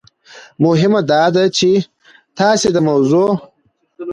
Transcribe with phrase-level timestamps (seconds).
[0.63, 1.69] مهم داده چې
[2.39, 3.29] تاسو د موضوع